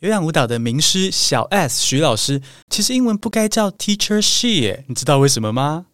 [0.00, 5.84] 有氧舞蹈的名师小 S 徐老师，其实英文不该叫 Teacher She，你知道为什么吗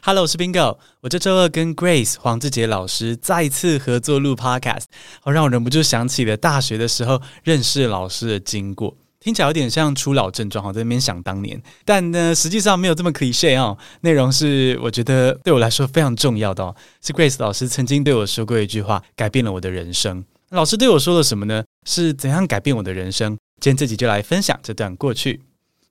[0.00, 4.84] ？Hello，我是 Bingo，我这周二跟 Grace 黄志杰老师再一次合作录 Podcast，
[5.20, 20.24] 好让我忍不住想起了大学的时候认识老师的经过，听起来有点像初老症状，好在那边想当年，但呢实际上没有这么 cliche 哦，内容是我觉得对我来说非常重要的哦，是 Grace 老师曾经对我说过一句话，改变了我的人生。
[20.48, 21.62] 老师对我说了什么呢？
[21.84, 23.36] 是怎样改变我的人生？
[23.60, 25.42] 今天这集就来分享这段过去。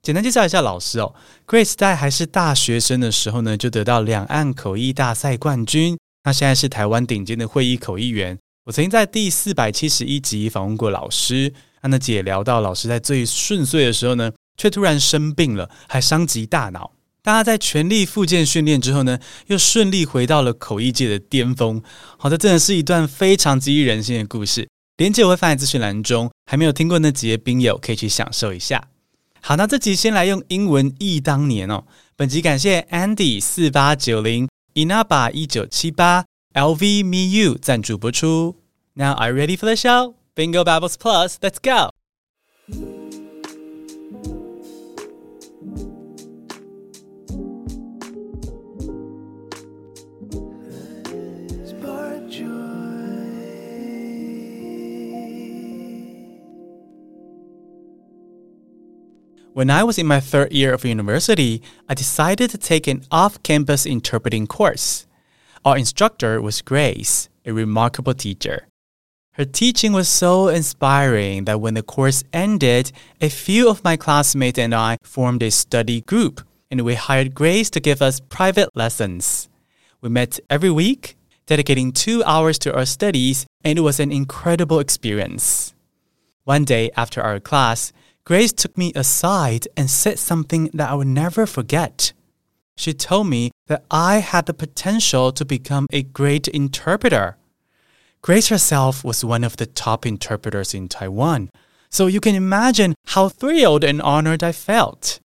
[0.02, 1.14] 简单介绍一下老师哦
[1.46, 5.96] ，Grace 在还是大学生的时候呢，就得到两岸口译大赛冠军。
[6.22, 8.38] 他现在是台湾顶尖的会议口译员。
[8.64, 16.92] 我曾经在第四百七十一集访问过老师，安娜姐聊到老师在最顺遂的时候呢，却突然生病了，还伤及大脑。
[17.22, 21.82] 大家在全力复健训练之后呢，又顺利回到了口译界的巅峰。
[22.18, 24.68] 好的，这真的是一段非常激励人心的故事。
[24.96, 28.90] 连接我会放在资讯栏中，还没有听过那集的兵友可以去享受一下。
[29.40, 31.84] 好，那这集先来用英文忆当年哦。
[32.14, 38.56] 本集感谢 Andy 四八九零、Inaba 一九七八、LV Me You 赞助播出。
[38.92, 40.14] Now are you ready for the show?
[40.36, 41.93] Bingo Babbles Plus, let's go!
[59.54, 63.86] When I was in my third year of university, I decided to take an off-campus
[63.86, 65.06] interpreting course.
[65.64, 68.66] Our instructor was Grace, a remarkable teacher.
[69.34, 74.58] Her teaching was so inspiring that when the course ended, a few of my classmates
[74.58, 79.48] and I formed a study group, and we hired Grace to give us private lessons.
[80.00, 84.80] We met every week, dedicating two hours to our studies, and it was an incredible
[84.80, 85.74] experience.
[86.42, 87.92] One day after our class,
[88.26, 92.14] Grace took me aside and said something that I would never forget.
[92.74, 97.36] She told me that I had the potential to become a great interpreter.
[98.22, 101.50] Grace herself was one of the top interpreters in Taiwan,
[101.90, 105.20] so you can imagine how thrilled and honored I felt.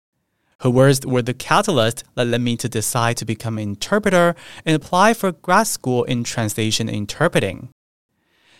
[0.60, 4.76] Her words were the catalyst that led me to decide to become an interpreter and
[4.76, 7.70] apply for grad school in translation interpreting.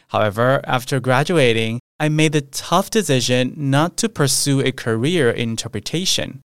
[0.09, 6.43] However, after graduating, I made the tough decision not to pursue a career in interpretation.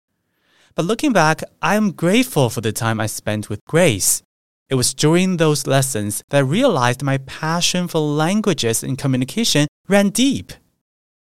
[0.75, 4.21] But looking back, I am grateful for the time I spent with Grace.
[4.69, 10.09] It was during those lessons that I realized my passion for languages and communication ran
[10.09, 10.51] deep.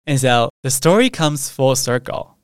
[0.08, 2.38] And so the story comes full circle.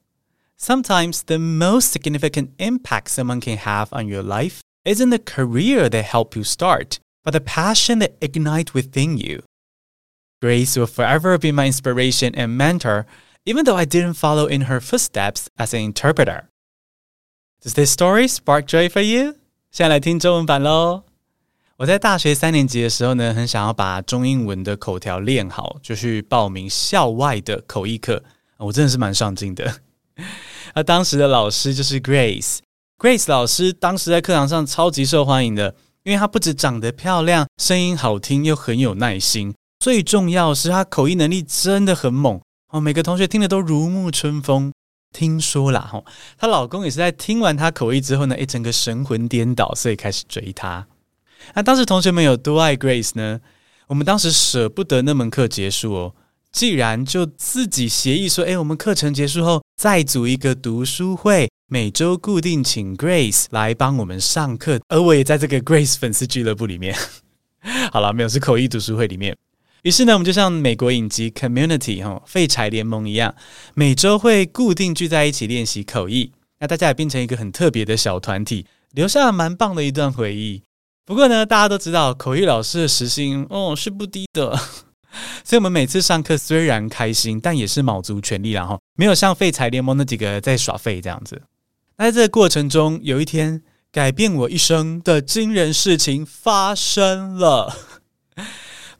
[0.58, 6.02] Sometimes the most significant impact someone can have on your life isn't the career they
[6.02, 9.44] help you start, but the passion they ignite within you.
[10.41, 13.07] Grace will forever be my inspiration and mentor,
[13.45, 16.45] even though I didn't follow in her footsteps as an interpreter.
[17.63, 19.37] Does this story spark joy for you?
[19.71, 21.05] 现在来听中文版喽。
[21.79, 28.23] 我在大学三年级的时候呢，很想要把中英文的口条练好，就去报名校外的口译课。
[28.59, 29.81] 我真的是蛮上进的。
[30.75, 39.55] 而当时的老师就是 Grace。Grace 老师当时在课堂上超级受欢迎的，因为她不止长得漂亮，声音好听，又很有耐心。
[39.82, 44.72] 最重要是她口译能力真的很猛哦，每个同学听了都如沐春风。
[45.12, 46.06] 听说啦，吼，
[46.38, 50.86] 她老公也是在听完她口译之后呢，一整个神魂颠倒，所以开始追她。
[51.56, 53.42] 那当时同学们有多爱 Grace 呢？
[53.88, 56.16] 我们当时舍不得那门课结束哦，
[56.52, 66.96] 既然就自己协议说，哎，我们课程结束后再组一个读书会，每周固定请 Grace 来帮我们上课，而我也在这个 Grace 粉丝俱乐部里面。
[67.92, 69.36] 好了，没有，是口译读书会里面。
[69.84, 73.34] 于是呢，我们就像美国影集《Community》哈废柴联盟一样，
[73.74, 76.32] 每周会固定聚在一起练习口译。
[76.60, 80.62] 那大家也变成一个很特别的小团体，留下了蛮棒的一段回忆。
[81.04, 84.56] 不过呢，大家都知道口译老师的时薪哦是不低的，
[85.44, 91.42] 所以我们每次上课虽然开心，但也是卯足全力，然后没有像废柴联盟那几个在耍废这样子。
[91.98, 97.76] 那在这个过程中，有一天改变我一生的惊人事情发生了。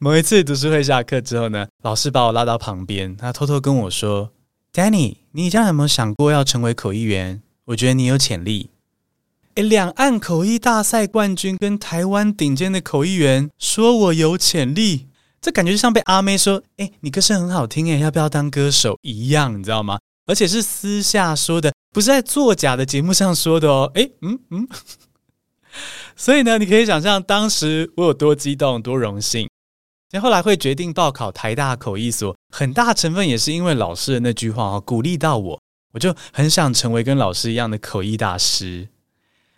[0.04, 4.32] 某一次读书会下课之后呢，老师把我拉到旁边，他偷偷跟我说
[4.74, 7.44] ：“Danny，你将来有没有想过要成为口译员？
[7.66, 8.72] 我觉得你有潜力。”
[9.54, 15.06] 诶，两岸口译大赛冠军跟台湾顶尖的口译员说我有潜力，
[15.40, 20.00] 这感觉就像被阿妹说：“诶，你歌声很好听，诶，要不要当歌手？”一样，你知道吗？
[20.26, 23.92] 而且是私下说的，不是在作假的节目上说的哦。
[23.94, 24.68] 诶，嗯嗯。
[26.18, 29.48] 所以呢，你可以想象当时我有多激动、多荣幸。
[30.20, 35.62] 后来会决定报考台大口译所，很大成分也是因为老师的那句话哦，鼓励到我，
[35.94, 38.90] 我就很想成为跟老师一样的口译大师。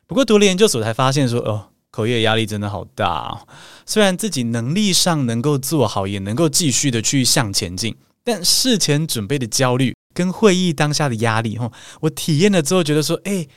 [0.06, 3.48] 不过读了研究所才发现说，哦，口译的压力真的好大哦。
[3.86, 11.72] 虽然自己能力上能够做好，也能够继续的去向前进，但事前准备的焦虑跟会议当下的压力，哈，
[12.02, 13.48] 我体验了之后觉得说，哎，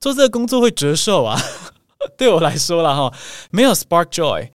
[0.00, 1.38] 做这个工作会折寿啊。
[2.16, 3.14] 对我来说了，哈，
[3.50, 4.50] 没有 spark joy。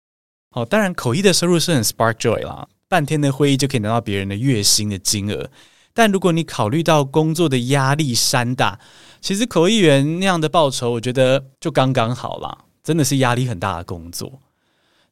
[0.58, 5.48] 哦，当然口译的收入是很 spark joy 啦，半天的会议就可以拿到别人的月薪的金额。
[5.94, 8.78] 但如果你考虑到工作的压力山大，
[9.20, 14.40] 其实口译员那样的报酬，我觉得就刚刚好啦，真的是压力很大的工作。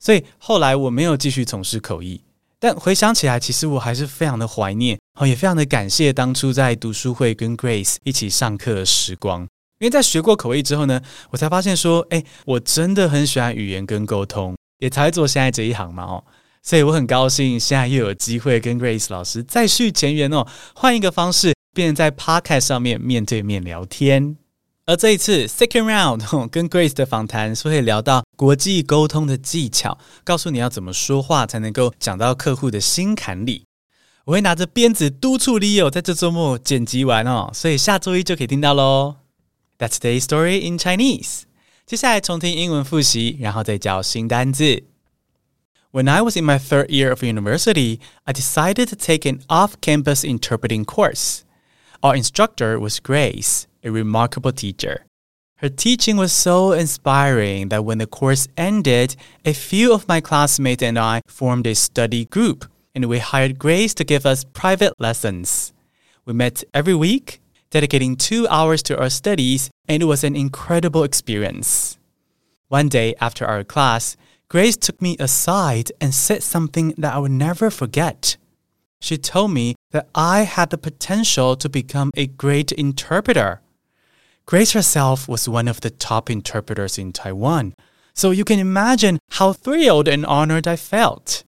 [0.00, 2.20] 所以后来我没有继续从事口译，
[2.58, 9.42] 但回想起来，其实我还是非常的怀念，哦，也非常的感谢当初在读书会跟 Grace 一起上课的时光。
[9.78, 10.98] 因为在学过口译之后呢，
[11.30, 16.24] 我才发现说，哎，我真的很喜欢语言跟沟通，也才会做现在这一行嘛，哦。
[16.62, 24.36] 所以我很高兴，现在又有机会跟 Grace 老师再续前缘哦，换一个方式，变在 Podcast 上面面对面聊天。
[24.84, 33.64] 而这一次 Second Round 跟 Grace 的访谈是会聊到国际沟通的技巧，告诉你要怎么说话才能够讲到客户的心坎里。
[34.24, 39.16] 我会拿着鞭子督促 Leo 在这周末剪辑完哦，所以下周一就可以听到喽。
[39.78, 41.45] That's day story in Chinese。
[41.85, 44.83] 接下来重听英文复习，然后再教新单字。
[45.91, 50.85] When I was in my third year of university, I decided to take an off-campus interpreting
[50.85, 51.41] course.
[51.99, 55.01] Our instructor was Grace, a remarkable teacher.
[55.57, 59.15] Her teaching was so inspiring that when the course ended,
[59.45, 62.65] a few of my classmates and I formed a study group,
[62.95, 65.73] and we hired Grace to give us private lessons.
[66.25, 67.41] We met every week,
[67.76, 71.98] dedicating two hours to our studies, and it was an incredible experience.
[72.68, 74.16] One day after our class,
[74.48, 78.38] Grace took me aside and said something that I will never forget.
[78.98, 83.60] She told me that I had the potential to become a great interpreter.
[84.46, 87.74] Grace herself was one of the top interpreters in Taiwan,
[88.14, 91.44] so you can imagine how thrilled and honored I felt.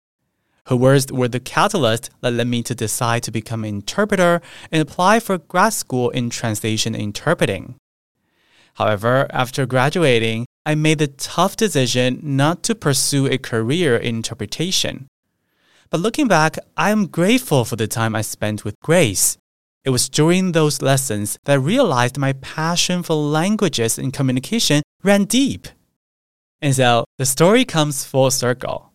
[0.68, 4.82] Her words were the catalyst that led me to decide to become an interpreter and
[4.82, 7.76] apply for grad school in translation and interpreting.
[8.74, 15.08] However, after graduating, I made the tough decision not to pursue a career in interpretation.
[15.88, 19.38] But looking back, I am grateful for the time I spent with Grace.
[19.84, 25.24] It was during those lessons that I realized my passion for languages and communication ran
[25.24, 25.66] deep.
[26.60, 28.92] And so the story comes full circle.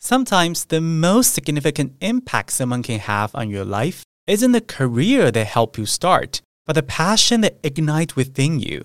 [0.00, 5.44] Sometimes the most significant impact someone can have on your life isn't the career they
[5.44, 8.84] help you start, but the passion they ignite within you.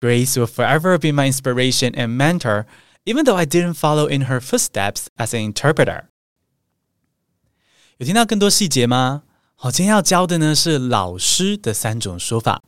[0.00, 2.66] Grace will forever be my inspiration and mentor,
[3.04, 6.04] even though I didn't follow in her footsteps as an interpreter.
[7.98, 9.22] 有听到更多细节吗？
[9.54, 12.62] 好，今天要教的呢是老师的三种说法。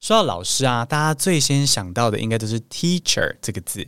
[0.00, 3.86] 说到老师啊，大家最先想到的应该都是 teacher 这个字。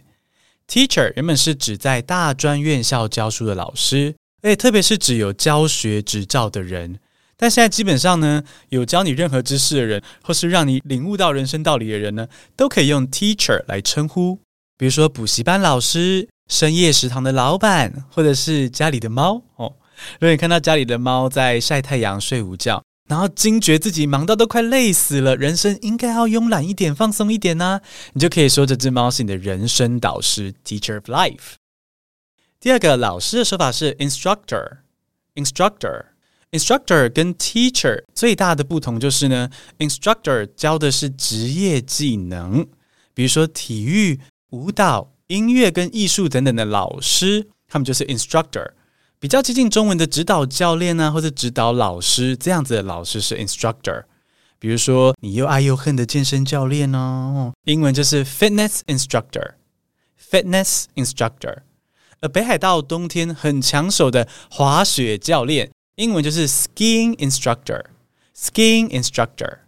[0.71, 6.97] Teacher 原本是指在大专院校教书的老师，而且特别是指有教学执照的人。
[7.35, 12.25] 但现在基本上呢，有教你任何知识的人，或是让你领悟到人生道理的人呢，
[12.55, 14.39] 都可以用 teacher 来称呼。
[14.77, 19.73] 比如说补习班老师、深夜食堂的老板，或者是家里的猫哦。
[20.21, 27.81] 如果你看到家里的猫在晒太阳、睡午觉，然后惊觉自己忙到都快累死了，人生应该要慵懒一点、放松一点呢、
[28.13, 31.55] 你就可以说这只猫是你的人生导师 （teacher of life）。
[32.57, 36.05] 第二个老师的说法是 instructor，instructor。
[36.51, 39.49] Instructor 跟 Teacher 最大的不同就是呢
[39.79, 42.65] ，Instructor 教的是职业技能，
[43.13, 48.69] 比如说体育、舞蹈、音乐跟艺术等等的老师，他们就是 Instructor。
[49.21, 54.05] 比较接近中文的指导教练啊，或者指导老师这样子的老师是 Instructor。
[54.57, 61.57] 比如说你又爱又恨的健身教练哦，英文就是 Fitness Instructor，Fitness Instructor。
[62.19, 65.69] 而北海道冬天很抢手的滑雪教练。
[65.97, 69.59] 英文就是 skiing instructor，skiing instructor。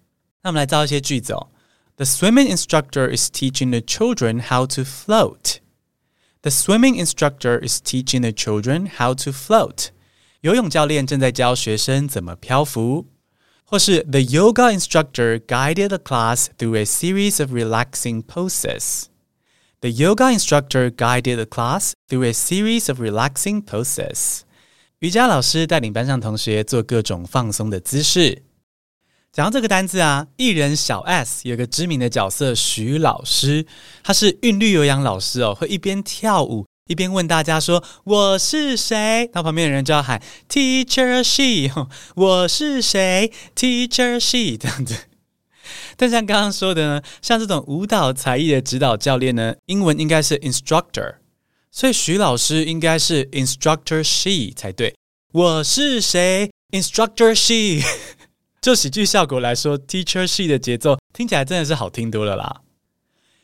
[0.42, 1.50] 那我们来造一些句子哦。
[1.98, 5.58] The swimming instructor is teaching the children how to float.
[6.43, 9.89] The swimming instructor is teaching the children how to float.
[10.41, 13.07] 游泳教练正在教学生怎么漂浮。
[13.65, 19.09] 或是 The yoga instructor guided the class through a series of relaxing poses.
[19.81, 24.41] The yoga instructor guided the class through a series of relaxing poses.
[25.01, 28.43] 瑜伽老师带领班上同学做各种放松的姿势。
[29.34, 33.66] 讲到这个单字啊，艺人小 S 有个知名的角色徐老师，
[34.04, 41.74] 他是韵律有氧老师哦，会一边跳舞一边问大家说我是谁，他旁边的人就要喊 Teacher She，
[42.16, 44.96] 我是谁？Teacher She 这样子。
[45.98, 51.16] 但像刚刚说的呢，像这种舞蹈才艺的指导教练呢，英文应该是 Instructor，
[51.72, 54.94] 所以徐老师应该是 Instructor She 才对。
[55.32, 57.84] 我是谁？Instructor She。
[58.64, 62.62] 就喜剧效果来说，Teacher 系的节奏听起来真的是好听多了啦。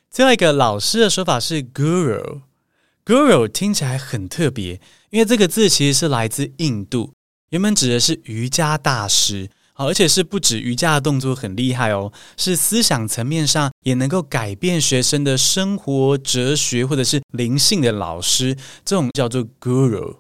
[0.10, 7.12] 最后一个老师的说法是 Guru，Guru 听起来很特别，因为这个字其实是来自印度，
[7.50, 20.20] 原本指的是瑜伽大师，好而且是不止瑜伽的动作很厉害哦，是思想层面上也能够改变学生的生活、哲学或者是灵性的老师，这种叫做 Guru。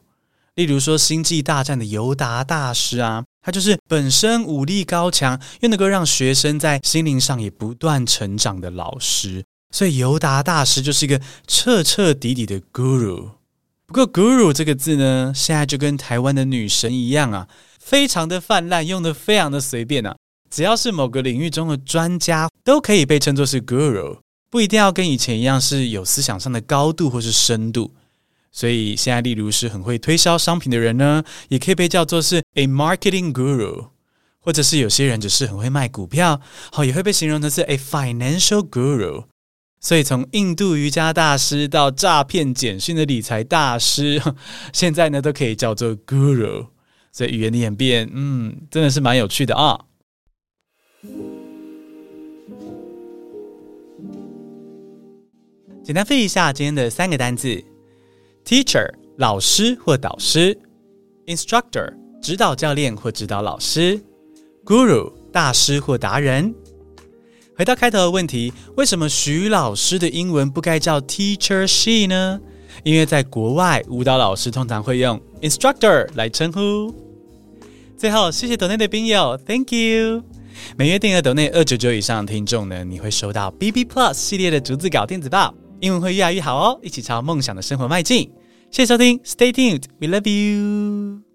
[0.56, 13.32] 例如说《星际大战》的尤达大师啊，他就是本身武力高强，又能够让学生在心灵上也不断成长的老师，所以尤达大师就是一个彻彻底底的 guru。
[13.88, 17.48] 不过 guru 这个字呢，现在就跟台湾的女神一样啊，
[17.80, 20.16] 非常的泛滥，用的非常的随便啊。
[20.52, 24.18] 只要是某个领域中的专家，都可以被称作是 guru，
[24.52, 27.94] 不一定要跟以前一样是有思想上的高度或是深度。
[28.52, 33.90] 所以现在，例如是很会推销商品的人呢，也可以被叫做是 a marketing guru，
[34.40, 36.42] 或者是有些人只是很会卖股票，
[36.72, 39.26] 好，也会被形容的是 a financial guru。
[39.80, 44.22] 所以从印度瑜伽大师到诈骗简讯的理财大师，
[44.74, 46.68] 现在呢都可以叫做 guru。
[47.12, 49.80] 所以语言的演变，嗯，真的是蛮有趣的啊。
[55.84, 57.64] 简单复习一下今天的三个单字。
[58.50, 60.58] Teacher 老师或导师
[61.28, 64.02] ，Instructor 指导教练或指导老师
[64.66, 66.52] ，Guru 大师或达人。
[67.56, 72.40] 回到开头的问题，为什么徐老师的英文不该叫 Teacher She 呢？
[72.84, 76.92] 因为在国外，舞蹈老师通常会用 Instructor 来称呼。
[77.96, 80.24] 最后，谢谢抖内的宾友，Thank you。
[80.76, 88.32] 每月订阅抖内二九九以上的听众呢，你会收到 BB Plus 系列的逐字稿电子报，英文会越来越好哦，一起朝梦想的生活迈进。
[88.71, 91.28] 谢谢收听，Stay tuned，We love you。